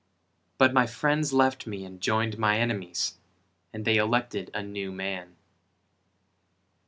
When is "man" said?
4.91-5.35